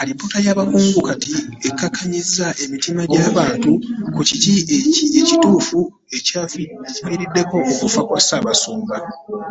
Alipoota 0.00 0.38
y’abakungu 0.46 1.00
kati 1.08 1.32
okukkakkanyizza 1.54 2.46
emitima 2.62 3.02
gy’abantu 3.12 3.70
ku 4.14 4.20
kiki 4.28 4.50
ekituufu 5.20 5.80
ekyavuddeko 6.16 7.56
okufa 7.70 8.00
kwa 8.08 8.18
Ssaabasumba. 8.22 8.96